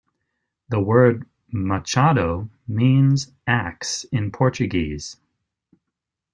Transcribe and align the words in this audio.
The 0.69 0.79
word 0.79 1.27
"machado" 1.51 2.49
means 2.67 3.31
axe 3.45 4.03
in 4.05 4.31
Portuguese. 4.31 5.17